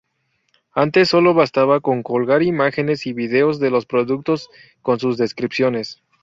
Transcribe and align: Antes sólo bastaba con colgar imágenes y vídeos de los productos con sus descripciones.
Antes 0.73 1.09
sólo 1.09 1.35
bastaba 1.35 1.79
con 1.79 2.01
colgar 2.01 2.41
imágenes 2.41 3.05
y 3.05 3.13
vídeos 3.13 3.59
de 3.59 3.69
los 3.69 3.85
productos 3.85 4.49
con 4.81 4.99
sus 4.99 5.15
descripciones. 5.15 6.01